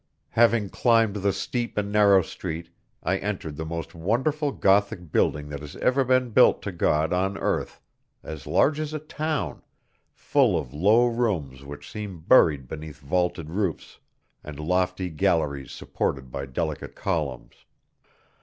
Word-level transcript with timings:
Having 0.29 0.69
climbed 0.69 1.17
the 1.17 1.31
steep 1.31 1.77
and 1.77 1.91
narrow 1.91 2.23
street, 2.23 2.71
I 3.03 3.17
entered 3.17 3.55
the 3.55 3.65
most 3.67 3.93
wonderful 3.93 4.51
Gothic 4.51 5.11
building 5.11 5.49
that 5.49 5.59
has 5.59 5.75
ever 5.75 6.03
been 6.03 6.31
built 6.31 6.63
to 6.63 6.71
God 6.71 7.13
on 7.13 7.37
earth, 7.37 7.79
as 8.23 8.47
large 8.47 8.79
as 8.79 8.95
a 8.95 8.99
town, 8.99 9.61
full 10.11 10.57
of 10.57 10.73
low 10.73 11.05
rooms 11.05 11.63
which 11.63 11.87
seem 11.91 12.21
buried 12.21 12.67
beneath 12.67 12.97
vaulted 12.99 13.51
roofs, 13.51 13.99
and 14.43 14.59
lofty 14.59 15.11
galleries 15.11 15.71
supported 15.71 16.31
by 16.31 16.47
delicate 16.47 16.95
columns. 16.95 17.53